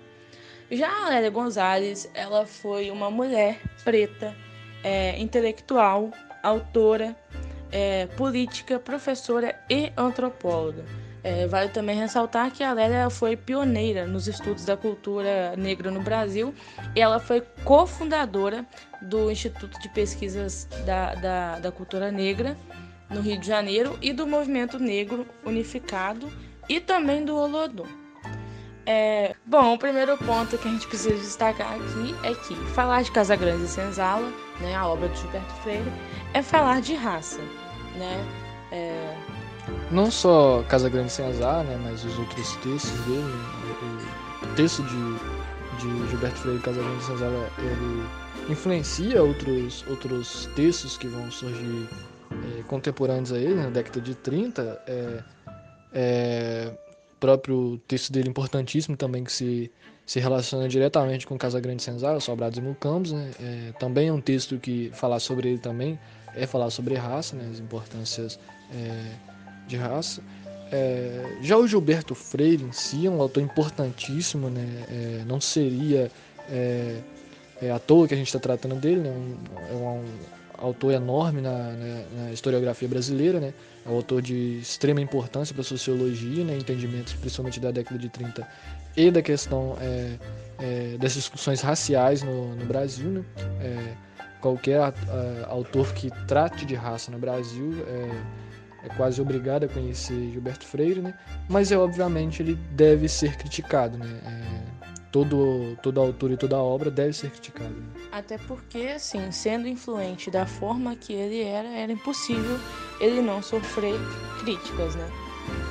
Já 0.72 1.06
a 1.06 1.10
Lélia 1.10 1.30
Gonzalez, 1.30 2.10
ela 2.14 2.46
foi 2.46 2.90
uma 2.92 3.10
mulher 3.10 3.60
preta, 3.84 4.36
é, 4.84 5.20
intelectual, 5.20 6.12
autora, 6.42 7.16
é, 7.72 8.06
política, 8.08 8.80
professora 8.80 9.60
e 9.70 9.92
antropóloga. 9.98 11.03
É, 11.24 11.48
vale 11.48 11.70
também 11.70 11.98
ressaltar 11.98 12.52
que 12.52 12.64
a 12.64 12.74
Lélia 12.74 13.10
foi 13.10 13.38
pioneira 13.38 14.06
nos 14.06 14.28
estudos 14.28 14.66
da 14.66 14.76
cultura 14.76 15.56
negra 15.56 15.90
no 15.90 16.02
Brasil 16.02 16.54
e 16.94 17.00
ela 17.00 17.18
foi 17.18 17.42
cofundadora 17.64 18.66
do 19.02 19.32
Instituto 19.32 19.80
de 19.80 19.88
Pesquisas 19.88 20.68
da, 20.86 21.16
da, 21.16 21.60
da 21.60 21.72
Cultura 21.72 22.12
Negra 22.12 22.58
no 23.10 23.22
Rio 23.22 23.40
de 23.40 23.48
Janeiro, 23.48 23.98
e 24.02 24.12
do 24.12 24.26
Movimento 24.26 24.80
Negro 24.80 25.26
Unificado 25.46 26.32
e 26.68 26.80
também 26.80 27.24
do 27.24 27.36
Olodum. 27.36 27.86
É, 28.86 29.34
bom, 29.46 29.76
o 29.76 29.78
primeiro 29.78 30.18
ponto 30.18 30.58
que 30.58 30.68
a 30.68 30.72
gente 30.72 30.88
precisa 30.88 31.16
destacar 31.16 31.74
aqui 31.74 32.16
é 32.24 32.34
que 32.36 32.56
falar 32.74 33.02
de 33.02 33.12
Casa 33.12 33.36
Grande 33.36 33.64
e 33.64 33.68
Senzala, 33.68 34.30
né, 34.60 34.76
a 34.76 34.88
obra 34.88 35.08
de 35.08 35.20
Gilberto 35.20 35.54
Freire, 35.62 35.92
é 36.34 36.42
falar 36.42 36.82
de 36.82 36.94
raça, 36.96 37.40
né? 37.96 38.26
É... 38.72 39.33
Não 39.92 40.10
só 40.10 40.64
Casa 40.70 40.90
Grande 40.90 41.08
e 41.08 41.12
Senzala, 41.12 41.64
né, 41.64 41.80
mas 41.84 42.04
os 42.04 42.18
outros 42.18 42.56
textos 42.58 43.00
dele, 43.06 43.24
o 44.42 44.56
texto 44.56 44.82
de, 44.84 45.80
de 45.80 46.10
Gilberto 46.10 46.38
Freire, 46.40 46.60
Casa 46.60 46.82
Grande 46.82 47.04
e 47.04 47.06
Senzala, 47.06 47.50
ele 47.60 48.52
influencia 48.52 49.22
outros, 49.22 49.86
outros 49.88 50.50
textos 50.56 50.98
que 50.98 51.08
vão 51.08 51.30
surgir 51.32 51.88
é, 52.32 52.64
contemporâneos 52.64 53.32
a 53.32 53.38
ele, 53.38 53.56
na 53.56 53.70
década 53.70 54.02
de 54.02 54.16
30, 54.16 54.82
é, 54.88 55.24
é, 55.94 56.72
próprio 57.20 57.78
texto 57.88 58.12
dele 58.12 58.30
importantíssimo 58.30 58.98
também 58.98 59.24
que 59.24 59.32
se, 59.32 59.72
se 60.06 60.20
relaciona 60.20 60.68
diretamente 60.68 61.26
com 61.26 61.38
Casa 61.38 61.60
Grande 61.60 61.84
Senzala, 61.84 62.20
Sobrados 62.20 62.58
e 62.58 62.62
Mucambos, 62.62 63.12
né? 63.12 63.32
É, 63.40 63.72
também 63.80 64.10
é 64.10 64.14
um 64.14 64.20
texto 64.20 64.58
que 64.58 64.92
falar 64.94 65.20
sobre 65.20 65.50
ele 65.50 65.60
também 65.60 65.98
é 66.36 66.46
falar 66.46 66.70
sobre 66.70 66.96
raça, 66.96 67.36
né? 67.36 67.48
as 67.52 67.60
importâncias 67.60 68.40
é, 68.72 69.33
de 69.68 69.78
raça. 69.78 70.22
É, 70.76 71.38
já 71.42 71.56
o 71.56 71.68
Gilberto 71.68 72.16
Freire 72.16 72.64
em 72.64 72.72
si 72.72 73.06
é 73.06 73.10
um 73.10 73.22
autor 73.22 73.44
importantíssimo, 73.44 74.50
né? 74.50 74.68
É, 74.90 75.24
não 75.28 75.40
seria 75.40 76.12
é, 76.50 76.98
é, 77.62 77.70
à 77.70 77.78
toa 77.78 78.08
que 78.08 78.14
a 78.16 78.18
gente 78.18 78.26
está 78.26 78.40
tratando 78.40 78.76
dele, 78.76 79.02
né? 79.02 79.10
Um, 79.12 79.38
é 79.70 79.74
um, 79.76 80.04
autor 80.58 80.94
enorme 80.94 81.42
na, 81.42 81.52
na, 81.52 82.24
na, 82.24 82.32
historiografia 82.32 82.88
brasileira, 82.88 83.40
né? 83.40 83.54
É 83.86 83.90
um 83.90 83.96
autor 83.96 84.22
de 84.22 84.60
extrema 84.60 85.00
importância 85.00 85.54
para 85.54 85.62
a 85.62 85.66
sociologia, 85.66 86.44
né? 86.44 86.58
Entendimentos 86.58 87.14
principalmente 87.14 87.60
da 87.60 87.70
década 87.70 88.00
de 88.00 88.10
30 88.10 88.48
e 88.98 89.12
da 89.12 89.22
questão 89.22 89.78
é, 89.80 90.18
é, 90.60 90.98
das 90.98 91.14
discussões 91.14 91.62
raciais 91.62 92.24
no, 92.24 92.56
no 92.56 92.66
Brasil, 92.66 93.10
né? 93.10 93.96
Qualquer 94.42 94.80
a, 94.80 94.88
a, 94.88 95.52
autor 95.52 95.94
que 95.94 96.10
trate 96.26 96.66
de 96.66 96.74
raça 96.74 97.12
no 97.12 97.20
Brasil 97.20 97.74
é, 98.84 98.90
quase 98.96 99.22
obrigado 99.22 99.64
a 99.64 99.68
conhecer 99.68 100.32
Gilberto 100.32 100.66
Freire, 100.66 101.02
né? 101.02 101.14
Mas 101.50 101.72
é 101.72 101.78
obviamente 101.78 102.42
ele 102.42 102.56
deve 102.72 103.08
ser 103.08 103.38
criticado, 103.38 103.98
né? 103.98 104.08
É, 104.26 104.84
todo, 105.12 105.78
todo 105.82 106.02
autor 106.02 106.32
e 106.32 106.38
toda 106.38 106.58
obra 106.58 106.90
deve 106.90 107.14
ser 107.14 107.30
criticado. 107.30 107.76
Até 108.12 108.38
porque, 108.40 108.94
assim, 108.96 109.32
sendo 109.32 109.68
influente 109.68 110.32
da 110.32 110.46
forma 110.46 110.96
que 110.96 111.14
ele 111.14 111.44
era, 111.44 111.68
era 111.68 111.92
impossível 111.92 112.60
ele 113.00 113.22
não 113.22 113.42
sofrer 113.42 113.96
críticas, 114.42 114.96
né? 114.96 115.10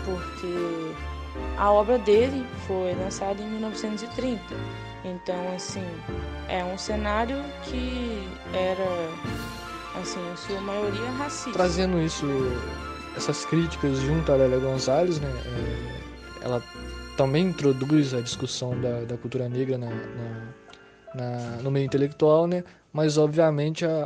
Porque 0.05 0.95
a 1.59 1.71
obra 1.71 1.99
dele 1.99 2.47
foi 2.67 2.95
lançada 2.95 3.43
em 3.43 3.51
1930. 3.51 4.41
Então, 5.05 5.55
assim, 5.55 5.85
é 6.49 6.65
um 6.65 6.79
cenário 6.79 7.43
que 7.65 8.29
era, 8.53 10.01
assim, 10.01 10.21
em 10.33 10.37
sua 10.37 10.61
maioria 10.61 11.11
racista. 11.19 11.53
Trazendo 11.53 12.01
isso, 12.01 12.27
essas 13.17 13.45
críticas 13.45 13.99
junto 13.99 14.33
a 14.33 14.37
Lélia 14.37 14.59
Gonzalez, 14.59 15.21
né? 15.21 15.29
É, 15.29 16.45
ela 16.45 16.63
também 17.17 17.47
introduz 17.47 18.15
a 18.15 18.21
discussão 18.21 18.81
da, 18.81 19.03
da 19.03 19.17
cultura 19.17 19.49
negra 19.49 19.79
na, 19.79 19.91
na, 19.91 20.55
na, 21.15 21.63
no 21.63 21.71
meio 21.71 21.85
intelectual, 21.85 22.47
né? 22.47 22.65
mas 22.93 23.17
obviamente 23.17 23.87
a, 23.87 24.05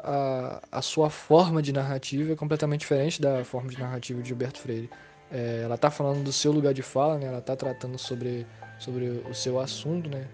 a, 0.72 0.78
a, 0.78 0.82
sua 0.82 1.10
forma 1.10 1.60
de 1.60 1.72
narrativa 1.72 2.32
é 2.32 2.36
completamente 2.36 2.80
diferente 2.80 3.20
da 3.20 3.44
forma 3.44 3.68
de 3.68 3.78
narrativa 3.78 4.22
de 4.22 4.28
Gilberto 4.28 4.60
Freire. 4.60 4.88
É, 5.30 5.62
ela 5.64 5.74
está 5.74 5.90
falando 5.90 6.22
do 6.22 6.32
seu 6.32 6.52
lugar 6.52 6.72
de 6.72 6.82
fala, 6.82 7.18
né? 7.18 7.26
ela 7.26 7.38
está 7.38 7.56
tratando 7.56 7.98
sobre, 7.98 8.46
sobre 8.78 9.22
o 9.28 9.34
seu 9.34 9.58
assunto. 9.58 10.08
Né? 10.08 10.28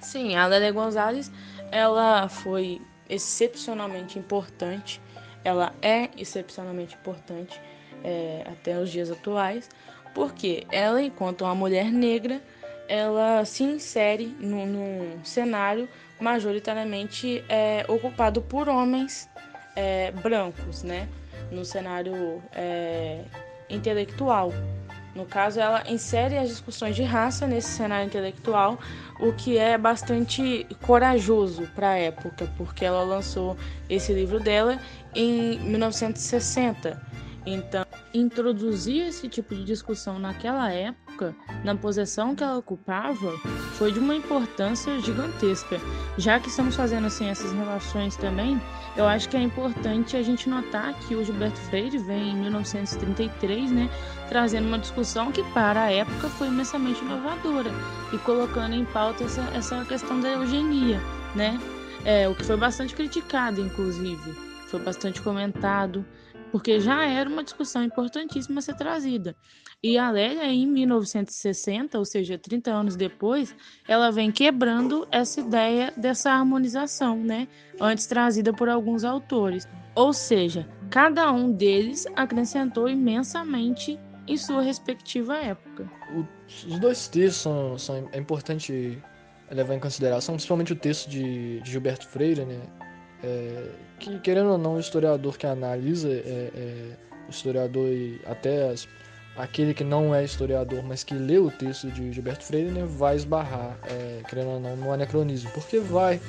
Sim, 0.00 0.36
a 0.36 0.46
Lélia 0.46 0.72
Gonzalez 0.72 1.32
ela 1.70 2.28
foi 2.28 2.82
excepcionalmente 3.08 4.18
importante, 4.18 5.00
ela 5.42 5.72
é 5.80 6.10
excepcionalmente 6.16 6.94
importante 6.94 7.60
é, 8.04 8.44
até 8.46 8.78
os 8.78 8.90
dias 8.90 9.10
atuais, 9.10 9.68
porque 10.14 10.66
ela, 10.70 11.02
enquanto 11.02 11.42
uma 11.42 11.54
mulher 11.54 11.90
negra, 11.90 12.40
ela 12.88 13.44
se 13.44 13.64
insere 13.64 14.36
num, 14.38 14.66
num 14.66 15.24
cenário 15.24 15.88
majoritariamente 16.20 17.42
é, 17.48 17.84
ocupado 17.88 18.40
por 18.42 18.68
homens 18.68 19.28
é, 19.74 20.12
brancos, 20.12 20.82
né? 20.82 21.08
No 21.50 21.64
cenário 21.64 22.42
é, 22.52 23.22
intelectual. 23.68 24.52
No 25.14 25.24
caso, 25.24 25.60
ela 25.60 25.84
insere 25.88 26.36
as 26.36 26.48
discussões 26.48 26.96
de 26.96 27.04
raça 27.04 27.46
nesse 27.46 27.68
cenário 27.68 28.06
intelectual, 28.06 28.78
o 29.20 29.32
que 29.32 29.56
é 29.56 29.78
bastante 29.78 30.66
corajoso 30.82 31.68
para 31.74 31.90
a 31.90 31.98
época, 31.98 32.52
porque 32.56 32.84
ela 32.84 33.04
lançou 33.04 33.56
esse 33.88 34.12
livro 34.12 34.40
dela 34.40 34.78
em 35.14 35.58
1960. 35.60 37.00
Então, 37.46 37.83
introduzir 38.14 39.08
esse 39.08 39.28
tipo 39.28 39.54
de 39.54 39.64
discussão 39.64 40.20
naquela 40.20 40.70
época, 40.70 41.34
na 41.64 41.74
posição 41.74 42.34
que 42.34 42.44
ela 42.44 42.56
ocupava, 42.56 43.36
foi 43.76 43.90
de 43.90 43.98
uma 43.98 44.14
importância 44.14 45.00
gigantesca. 45.00 45.80
Já 46.16 46.38
que 46.38 46.48
estamos 46.48 46.76
fazendo 46.76 47.08
assim 47.08 47.26
essas 47.26 47.52
relações 47.52 48.16
também, 48.16 48.60
eu 48.96 49.04
acho 49.04 49.28
que 49.28 49.36
é 49.36 49.40
importante 49.40 50.16
a 50.16 50.22
gente 50.22 50.48
notar 50.48 50.94
que 51.00 51.16
o 51.16 51.24
Gilberto 51.24 51.58
Freire 51.62 51.98
vem 51.98 52.30
em 52.30 52.36
1933, 52.36 53.72
né, 53.72 53.90
trazendo 54.28 54.68
uma 54.68 54.78
discussão 54.78 55.32
que 55.32 55.42
para 55.52 55.82
a 55.82 55.90
época 55.90 56.28
foi 56.28 56.46
imensamente 56.46 57.04
inovadora 57.04 57.70
e 58.12 58.18
colocando 58.18 58.74
em 58.74 58.84
pauta 58.84 59.24
essa, 59.24 59.42
essa 59.54 59.84
questão 59.84 60.20
da 60.20 60.30
eugenia, 60.30 61.00
né? 61.34 61.58
É, 62.04 62.28
o 62.28 62.34
que 62.34 62.44
foi 62.44 62.56
bastante 62.56 62.94
criticado, 62.94 63.60
inclusive, 63.60 64.32
foi 64.68 64.78
bastante 64.78 65.22
comentado 65.22 66.04
porque 66.54 66.78
já 66.78 67.04
era 67.04 67.28
uma 67.28 67.42
discussão 67.42 67.82
importantíssima 67.82 68.60
a 68.60 68.62
ser 68.62 68.76
trazida. 68.76 69.34
E 69.82 69.98
a 69.98 70.08
Lélia, 70.08 70.44
em 70.44 70.64
1960, 70.68 71.98
ou 71.98 72.04
seja, 72.04 72.38
30 72.38 72.70
anos 72.70 72.94
depois, 72.94 73.52
ela 73.88 74.12
vem 74.12 74.30
quebrando 74.30 75.04
essa 75.10 75.40
ideia 75.40 75.92
dessa 75.96 76.30
harmonização, 76.30 77.16
né? 77.16 77.48
Antes 77.80 78.06
trazida 78.06 78.52
por 78.52 78.68
alguns 78.68 79.02
autores. 79.02 79.66
Ou 79.96 80.12
seja, 80.12 80.64
cada 80.90 81.32
um 81.32 81.50
deles 81.50 82.06
acrescentou 82.14 82.88
imensamente 82.88 83.98
em 84.28 84.36
sua 84.36 84.62
respectiva 84.62 85.36
época. 85.36 85.90
Os 86.46 86.78
dois 86.78 87.08
textos 87.08 87.42
são, 87.42 87.76
são 87.76 88.08
é 88.12 88.18
importante 88.20 89.02
levar 89.50 89.74
em 89.74 89.80
consideração, 89.80 90.36
principalmente 90.36 90.72
o 90.72 90.76
texto 90.76 91.10
de, 91.10 91.60
de 91.62 91.72
Gilberto 91.72 92.06
Freire, 92.06 92.44
né? 92.44 92.60
É, 93.24 93.70
que, 93.98 94.18
querendo 94.18 94.50
ou 94.50 94.58
não, 94.58 94.76
o 94.76 94.80
historiador 94.80 95.38
que 95.38 95.46
analisa, 95.46 96.08
é, 96.08 96.50
é, 96.54 96.90
o 97.26 97.30
historiador 97.30 97.88
e 97.88 98.20
até 98.26 98.68
as, 98.68 98.86
aquele 99.34 99.72
que 99.72 99.82
não 99.82 100.14
é 100.14 100.22
historiador, 100.22 100.82
mas 100.82 101.02
que 101.02 101.14
lê 101.14 101.38
o 101.38 101.50
texto 101.50 101.90
de 101.90 102.12
Gilberto 102.12 102.44
Freire, 102.44 102.70
né, 102.70 102.84
vai 102.86 103.16
esbarrar, 103.16 103.78
é, 103.84 104.20
querendo 104.28 104.50
ou 104.50 104.60
não, 104.60 104.76
no 104.76 104.92
anacronismo, 104.92 105.50
porque 105.52 105.78
vai 105.78 106.20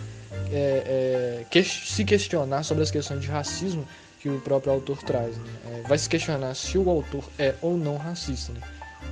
é, 0.52 1.42
é, 1.42 1.46
que, 1.52 1.64
se 1.64 2.06
questionar 2.06 2.64
sobre 2.64 2.84
as 2.84 2.92
questões 2.92 3.20
de 3.20 3.28
racismo 3.28 3.86
que 4.22 4.30
o 4.30 4.40
próprio 4.40 4.72
autor 4.72 4.98
traz. 5.04 5.38
Né? 5.38 5.84
vai 5.88 5.98
se 5.98 6.10
questionar 6.10 6.56
se 6.56 6.78
o 6.78 6.90
autor 6.90 7.24
é 7.38 7.54
ou 7.62 7.78
não 7.78 7.98
racista, 7.98 8.54
né? 8.54 8.62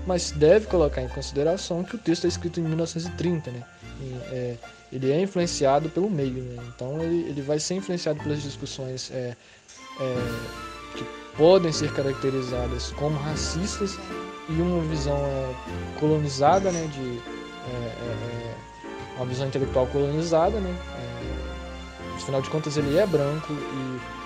mas 0.08 0.32
deve 0.32 0.68
colocar 0.68 1.02
em 1.02 1.10
consideração 1.10 1.84
que 1.84 1.96
o 1.96 2.00
texto 2.00 2.25
é 2.25 2.28
escrito 2.30 2.60
em 2.60 2.63
1930, 2.63 3.52
né? 3.52 3.63
E, 4.02 4.58
ele 4.93 5.12
é 5.12 5.21
influenciado 5.21 5.89
pelo 5.89 6.09
meio, 6.09 6.43
né? 6.43 6.63
então 6.75 7.01
ele, 7.01 7.27
ele 7.27 7.41
vai 7.41 7.59
ser 7.59 7.75
influenciado 7.75 8.21
pelas 8.21 8.43
discussões 8.43 9.09
é, 9.12 9.35
é, 10.00 10.95
que 10.95 11.03
podem 11.35 11.71
ser 11.71 11.91
caracterizadas 11.93 12.91
como 12.91 13.17
racistas 13.17 13.97
e 14.47 14.53
uma 14.53 14.81
visão 14.83 15.17
é, 15.17 16.00
colonizada, 16.00 16.71
né, 16.71 16.88
de 16.93 17.19
é, 17.67 17.75
é, 17.75 18.55
é, 18.85 19.17
uma 19.17 19.25
visão 19.25 19.47
intelectual 19.47 19.88
colonizada, 19.88 20.59
né, 20.59 20.77
afinal 22.15 22.41
de 22.41 22.50
contas 22.51 22.77
ele 22.77 22.95
é 22.95 23.05
branco 23.07 23.51
e 23.51 24.23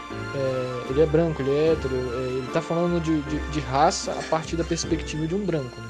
ele 0.89 1.01
é 1.01 1.05
branco, 1.05 1.41
ele 1.41 1.51
é 1.51 1.71
hétero, 1.71 1.95
ele 1.95 2.47
está 2.47 2.61
falando 2.61 3.01
de, 3.01 3.21
de, 3.23 3.39
de, 3.51 3.59
raça 3.59 4.11
a 4.11 4.23
partir 4.23 4.55
da 4.55 4.63
perspectiva 4.63 5.25
de 5.27 5.33
um 5.33 5.43
branco. 5.43 5.79
Né? 5.81 5.89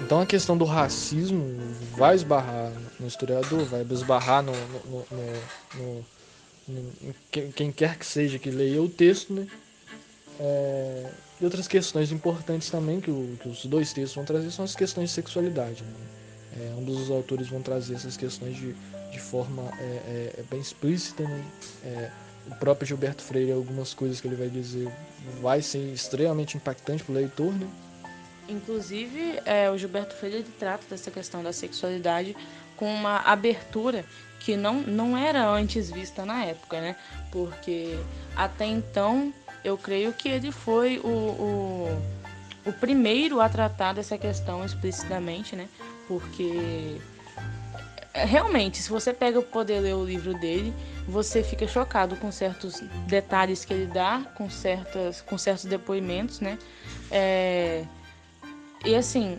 Então 0.00 0.20
a 0.20 0.26
questão 0.26 0.56
do 0.56 0.64
racismo 0.64 1.56
vai 1.96 2.14
esbarrar 2.14 2.65
no 2.98 3.06
historiador, 3.06 3.64
vai 3.64 3.82
esbarrar 3.82 4.42
no, 4.42 4.52
no, 4.52 5.06
no, 5.10 5.76
no 5.78 6.06
quem 7.30 7.70
quer 7.70 7.96
que 7.96 8.04
seja 8.04 8.38
que 8.38 8.50
leia 8.50 8.82
o 8.82 8.88
texto, 8.88 9.32
né? 9.32 9.46
É, 10.38 11.10
e 11.40 11.44
outras 11.44 11.68
questões 11.68 12.10
importantes 12.12 12.70
também 12.70 13.00
que, 13.00 13.10
o, 13.10 13.38
que, 13.40 13.48
os 13.48 13.64
dois 13.66 13.92
textos 13.92 14.14
vão 14.14 14.24
trazer 14.24 14.50
são 14.50 14.64
as 14.64 14.74
questões 14.74 15.10
de 15.10 15.14
sexualidade. 15.14 15.82
Né? 15.82 15.90
É, 16.58 16.74
um 16.78 16.84
dos 16.84 17.10
autores 17.10 17.48
vão 17.48 17.62
trazer 17.62 17.94
essas 17.94 18.16
questões 18.16 18.56
de, 18.56 18.74
de 19.10 19.20
forma 19.20 19.62
é, 19.78 19.82
é, 19.82 20.34
é 20.38 20.42
bem 20.50 20.60
explícita. 20.60 21.22
Né? 21.22 21.44
É, 21.84 22.10
o 22.50 22.54
próprio 22.56 22.86
Gilberto 22.86 23.22
Freire, 23.22 23.52
algumas 23.52 23.92
coisas 23.92 24.20
que 24.20 24.28
ele 24.28 24.36
vai 24.36 24.48
dizer, 24.48 24.90
vai 25.40 25.60
ser 25.60 25.92
extremamente 25.92 26.56
impactante 26.56 27.04
para 27.04 27.12
o 27.12 27.14
leitor. 27.14 27.52
Né? 27.52 27.66
Inclusive, 28.48 29.40
o 29.72 29.76
Gilberto 29.76 30.14
Freire 30.14 30.44
trata 30.58 30.84
dessa 30.88 31.10
questão 31.10 31.42
da 31.42 31.52
sexualidade 31.52 32.36
com 32.76 32.92
uma 32.92 33.18
abertura 33.18 34.04
que 34.40 34.56
não, 34.56 34.80
não 34.82 35.16
era 35.16 35.48
antes 35.48 35.90
vista 35.90 36.24
na 36.24 36.44
época, 36.44 36.80
né? 36.80 36.96
Porque 37.32 37.98
até 38.36 38.64
então 38.64 39.32
eu 39.64 39.76
creio 39.76 40.12
que 40.12 40.28
ele 40.28 40.52
foi 40.52 40.98
o, 40.98 41.08
o, 41.08 42.02
o 42.66 42.72
primeiro 42.72 43.40
a 43.40 43.48
tratar 43.48 43.92
dessa 43.94 44.16
questão 44.16 44.64
explicitamente, 44.64 45.56
né? 45.56 45.68
Porque 46.06 47.00
realmente, 48.24 48.80
se 48.80 48.88
você 48.88 49.12
pega 49.12 49.38
o 49.38 49.42
poder 49.42 49.80
ler 49.80 49.94
o 49.94 50.04
livro 50.04 50.34
dele, 50.34 50.72
você 51.06 51.42
fica 51.42 51.66
chocado 51.66 52.16
com 52.16 52.30
certos 52.32 52.80
detalhes 53.06 53.64
que 53.64 53.74
ele 53.74 53.86
dá, 53.86 54.22
com, 54.36 54.48
certas, 54.48 55.20
com 55.20 55.36
certos 55.36 55.64
depoimentos, 55.64 56.40
né? 56.40 56.58
É, 57.10 57.84
e 58.84 58.94
assim, 58.94 59.38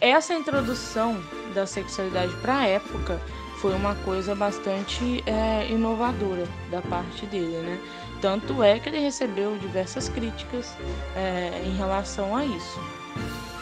essa 0.00 0.34
introdução 0.34 1.20
da 1.54 1.66
sexualidade 1.66 2.34
para 2.36 2.58
a 2.58 2.66
época 2.66 3.20
foi 3.60 3.74
uma 3.74 3.94
coisa 3.96 4.34
bastante 4.34 5.22
é, 5.26 5.70
inovadora 5.70 6.46
da 6.70 6.80
parte 6.80 7.26
dele, 7.26 7.58
né? 7.58 7.78
Tanto 8.20 8.62
é 8.62 8.78
que 8.78 8.88
ele 8.88 8.98
recebeu 8.98 9.56
diversas 9.58 10.08
críticas 10.08 10.74
é, 11.14 11.62
em 11.64 11.76
relação 11.76 12.36
a 12.36 12.44
isso. 12.44 12.80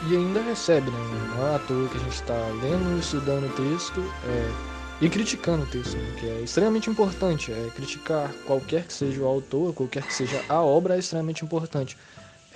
E 0.09 0.17
ainda 0.17 0.41
recebe, 0.41 0.91
né? 0.91 0.99
Não 1.37 1.49
é 1.49 1.57
à 1.57 1.59
toa 1.59 1.89
que 1.89 1.97
a 1.97 2.01
gente 2.01 2.15
está 2.15 2.35
lendo 2.63 2.97
e 2.97 3.01
estudando 3.01 3.47
o 3.47 3.73
texto, 3.75 4.01
é, 4.25 4.79
e 5.01 5.09
criticando 5.09 5.63
o 5.63 5.67
texto, 5.67 5.97
né, 5.97 6.15
que 6.19 6.27
é 6.27 6.41
extremamente 6.41 6.91
importante. 6.91 7.53
É, 7.53 7.71
criticar 7.75 8.33
qualquer 8.47 8.85
que 8.85 8.93
seja 8.93 9.21
o 9.21 9.27
autor, 9.27 9.73
qualquer 9.73 10.03
que 10.03 10.13
seja 10.13 10.43
a 10.49 10.61
obra, 10.61 10.97
é 10.97 10.99
extremamente 10.99 11.45
importante. 11.45 11.97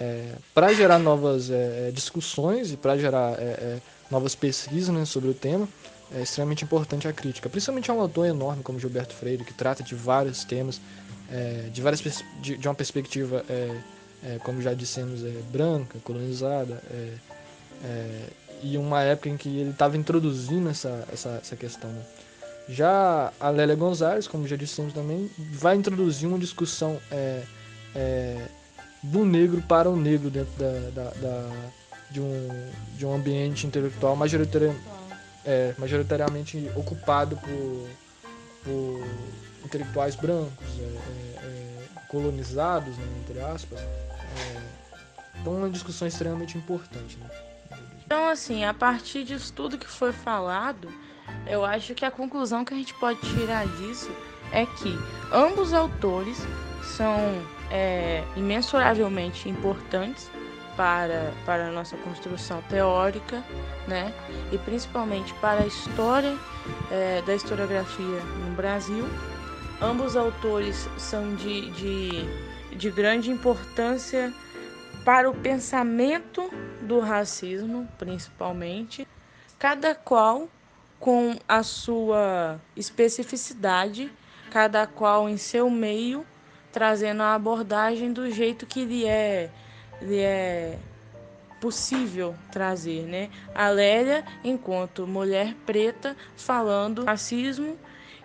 É, 0.03 0.35
para 0.53 0.73
gerar 0.73 0.99
novas 0.99 1.49
é, 1.49 1.89
é 1.89 1.91
discussões 1.93 2.73
e 2.73 2.77
para 2.77 2.99
gerar 2.99 3.39
é, 3.39 3.43
é, 3.43 3.79
novas 4.11 4.35
pesquisas 4.35 4.93
né, 4.93 5.05
sobre 5.05 5.31
o 5.31 5.35
tema, 5.35 5.69
é 6.13 6.23
extremamente 6.23 6.65
importante 6.65 7.07
a 7.07 7.13
crítica. 7.13 7.49
Principalmente 7.49 7.89
a 7.89 7.95
um 7.95 8.01
autor 8.01 8.27
enorme 8.27 8.65
como 8.65 8.81
Gilberto 8.81 9.15
Freire, 9.15 9.45
que 9.45 9.55
trata 9.55 9.83
de 9.83 9.95
vários 9.95 10.45
temas, 10.45 10.81
de, 11.73 11.81
várias 11.81 12.03
de, 12.43 12.59
de, 12.59 12.69
uma 12.69 12.75
perspectiva, 12.75 13.43
como 14.45 14.61
já 14.61 14.75
dissemos, 14.75 15.21
branca, 15.51 15.99
colonizada, 16.05 16.83
e 18.63 18.77
uma 18.77 19.03
época 19.03 19.31
em 19.31 19.39
que 19.39 19.49
ele 19.49 19.71
estava 19.71 19.97
introduzindo 19.97 20.69
essa, 20.69 21.09
essa, 21.11 21.41
essa 21.43 21.57
questão. 21.57 21.89
Né? 21.89 22.03
Já 22.69 23.33
a 23.41 23.49
Lélia 23.49 23.75
Gonzalez, 23.75 24.29
como 24.29 24.47
já 24.47 24.57
dissemos 24.57 24.93
também, 24.93 25.31
vai 25.53 25.77
introduzir 25.77 26.29
uma 26.29 26.39
discussão 26.39 27.01
é, 27.11 27.43
é, 27.95 28.49
do 29.03 29.25
negro 29.25 29.61
para 29.63 29.91
o 29.91 29.97
negro 29.97 30.31
dentro 30.31 30.53
da, 30.59 30.71
da, 30.91 31.11
da, 31.11 31.51
de, 32.11 32.21
um, 32.21 32.71
de 32.97 33.05
um 33.05 33.15
ambiente 33.15 33.67
intelectual 33.67 34.15
majoritari, 34.15 34.73
é, 35.45 35.75
majoritariamente 35.77 36.71
ocupado 36.77 37.37
por, 37.37 37.89
por 38.63 39.07
intelectuais 39.65 40.15
brancos, 40.15 40.79
é, 40.79 40.83
é, 40.83 41.45
é, 41.45 41.89
colonizados, 42.09 42.97
né, 42.97 43.05
entre 43.21 43.41
aspas. 43.41 43.81
então, 45.41 45.55
uma 45.55 45.69
discussão 45.69 46.07
extremamente 46.07 46.57
importante. 46.57 47.17
Né? 47.17 47.31
Então, 48.05 48.29
assim, 48.29 48.65
a 48.65 48.75
partir 48.75 49.25
disso 49.25 49.53
tudo 49.53 49.79
que 49.79 49.89
foi 49.89 50.13
falado, 50.13 50.89
eu 51.47 51.65
acho 51.65 51.95
que 51.95 52.05
a 52.05 52.11
conclusão 52.11 52.65
que 52.65 52.75
a 52.75 52.77
gente 52.77 52.95
pode 52.95 53.19
tirar 53.21 53.67
disso 53.67 54.11
é 54.53 54.67
que 54.67 54.95
ambos 55.33 55.73
autores 55.73 56.37
são 56.97 57.17
é, 57.73 58.23
imensuravelmente 58.37 59.49
importantes 59.49 60.31
para, 60.77 61.33
para 61.47 61.69
a 61.69 61.71
nossa 61.71 61.97
construção 61.97 62.63
teórica, 62.69 63.43
né? 63.89 64.13
E 64.53 64.59
principalmente 64.59 65.33
para 65.35 65.63
a 65.63 65.67
história 65.67 66.37
é, 66.91 67.23
da 67.23 67.35
historiografia 67.35 68.21
no 68.45 68.55
Brasil. 68.55 69.05
Ambos 69.81 70.17
autores 70.17 70.89
são 70.99 71.35
de, 71.35 71.71
de, 71.73 72.77
de 72.77 72.91
grande 72.91 73.31
importância 73.31 74.33
para 75.05 75.29
o 75.29 75.35
pensamento 75.35 76.49
do 76.83 77.01
racismo, 77.01 77.89
principalmente, 77.99 79.09
cada 79.59 79.95
qual 79.95 80.49
com 81.01 81.37
a 81.49 81.65
sua 81.65 82.61
especificidade, 82.77 84.13
cada 84.51 84.87
qual 84.87 85.29
em 85.29 85.37
seu 85.37 85.69
meio, 85.69 86.25
trazendo 86.73 87.23
a 87.23 87.35
abordagem 87.35 88.13
do 88.13 88.31
jeito 88.31 88.67
que 88.67 88.85
lhe 88.85 89.07
é, 89.07 89.51
lhe 90.01 90.19
é 90.19 90.79
possível 91.61 92.35
trazer, 92.51 93.03
né? 93.03 93.31
A 93.55 93.69
Lélia, 93.69 94.25
enquanto 94.43 95.07
mulher 95.07 95.55
preta, 95.65 96.17
falando 96.37 97.05
racismo, 97.05 97.79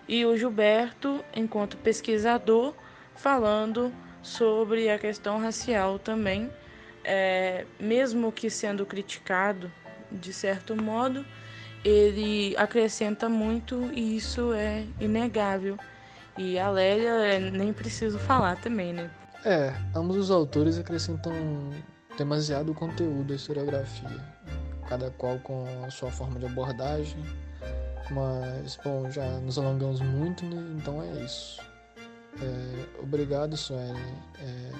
e 0.08 0.24
o 0.24 0.36
Gilberto, 0.36 1.22
enquanto 1.36 1.76
pesquisador, 1.76 2.74
falando 3.14 3.92
sobre 4.22 4.90
a 4.90 4.98
questão 4.98 5.38
racial 5.38 5.98
também, 5.98 6.50
é, 7.04 7.66
mesmo 7.78 8.32
que 8.32 8.48
sendo 8.48 8.86
criticado 8.86 9.70
de 10.10 10.32
certo 10.32 10.74
modo, 10.74 11.24
ele 11.84 12.56
acrescenta 12.56 13.28
muito 13.28 13.90
e 13.92 14.16
isso 14.16 14.52
é 14.52 14.84
inegável. 15.00 15.78
E 16.38 16.58
a 16.58 16.70
Lélia 16.70 17.10
é, 17.10 17.50
nem 17.50 17.72
preciso 17.72 18.18
falar 18.18 18.60
também, 18.60 18.92
né? 18.92 19.10
É, 19.44 19.74
ambos 19.94 20.16
os 20.16 20.30
autores 20.30 20.78
acrescentam 20.78 21.32
demasiado 22.16 22.72
conteúdo 22.74 23.32
à 23.32 23.36
historiografia, 23.36 24.24
cada 24.88 25.10
qual 25.10 25.38
com 25.40 25.64
a 25.84 25.90
sua 25.90 26.10
forma 26.10 26.38
de 26.38 26.46
abordagem. 26.46 27.22
Mas, 28.10 28.78
bom, 28.82 29.10
já 29.10 29.26
nos 29.40 29.58
alongamos 29.58 30.00
muito, 30.00 30.44
né? 30.44 30.56
Então 30.76 31.02
é 31.02 31.24
isso. 31.24 31.60
É, 32.40 33.02
obrigado, 33.02 33.56
Sueli, 33.56 34.00
é, 34.38 34.72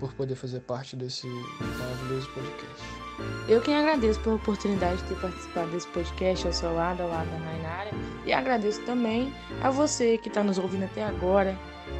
por 0.00 0.12
poder 0.14 0.34
fazer 0.34 0.60
parte 0.60 0.96
desse 0.96 1.26
maravilhoso 1.60 2.28
podcast. 2.30 3.07
Eu 3.48 3.60
quem 3.60 3.76
agradeço 3.76 4.20
pela 4.20 4.36
oportunidade 4.36 5.02
de 5.02 5.08
ter 5.08 5.20
participado 5.20 5.70
desse 5.70 5.88
podcast 5.88 6.46
ao 6.46 6.52
seu 6.52 6.74
lado, 6.74 7.02
ao 7.02 7.08
lado 7.08 7.30
da 7.30 7.38
Rainara. 7.38 7.90
E 8.24 8.32
agradeço 8.32 8.82
também 8.82 9.32
a 9.62 9.70
você 9.70 10.18
que 10.18 10.28
está 10.28 10.42
nos 10.44 10.58
ouvindo 10.58 10.84
até 10.84 11.04
agora. 11.04 11.58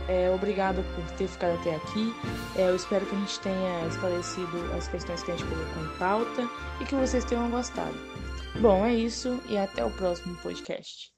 É, 0.09 0.31
obrigado 0.31 0.85
por 0.95 1.05
ter 1.17 1.27
ficado 1.27 1.59
até 1.59 1.77
aqui. 1.77 2.15
É, 2.57 2.69
eu 2.69 2.77
espero 2.77 3.07
que 3.07 3.15
a 3.15 3.19
gente 3.19 3.41
tenha 3.41 3.87
esclarecido 3.87 4.73
as 4.77 4.89
questões 4.89 5.23
que 5.23 5.31
a 5.31 5.37
gente 5.37 5.49
colocou 5.49 5.85
em 5.85 5.99
pauta 5.99 6.49
e 6.81 6.85
que 6.85 6.95
vocês 6.95 7.25
tenham 7.25 7.51
gostado. 7.51 7.95
Bom, 8.61 8.85
é 8.85 8.95
isso 8.95 9.41
e 9.49 9.57
até 9.57 9.85
o 9.85 9.91
próximo 9.91 10.37
podcast. 10.37 11.07